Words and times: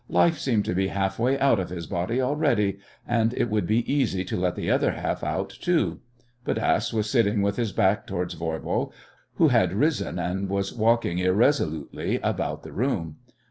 Life 0.09 0.39
seemed 0.39 0.65
to 0.65 0.73
be 0.73 0.87
half 0.87 1.19
way 1.19 1.37
out 1.37 1.59
of 1.59 1.69
his 1.69 1.85
body 1.85 2.19
already, 2.19 2.79
and 3.07 3.35
it 3.35 3.51
would 3.51 3.67
be 3.67 3.81
easy 3.93 4.25
to 4.25 4.35
let 4.35 4.55
the 4.55 4.67
other 4.71 4.93
half 4.93 5.23
out 5.23 5.51
too. 5.51 5.99
Bodasse 6.43 6.91
was 6.91 7.07
sitting 7.07 7.43
with 7.43 7.55
his 7.57 7.71
back 7.71 8.07
towards 8.07 8.33
Voirbo, 8.33 8.91
who 9.35 9.49
had 9.49 9.73
risen 9.73 10.17
and 10.17 10.49
was 10.49 10.73
walking 10.73 11.19
irresolutely 11.19 12.19
about 12.23 12.63
the 12.63 12.71
room. 12.73 13.17